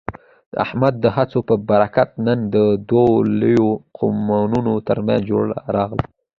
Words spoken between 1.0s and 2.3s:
د هڅو په برکت،